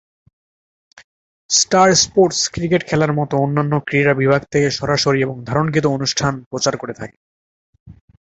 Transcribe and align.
Star 1.49 1.89
Sports 1.95 2.41
cricket 2.53 2.81
খেলার 2.87 3.11
মত 3.13 3.31
অন্যান্য 3.35 3.73
ক্রীড়া 3.87 4.13
বিভাগ 4.13 4.41
থেকে 4.51 4.67
সরাসরি 4.71 5.19
এবং 5.21 5.35
ধারণকৃত 5.45 5.85
অনুষ্ঠান 5.87 6.33
প্রচার 6.49 6.73
করে 6.77 6.93
থাকে। 6.93 7.17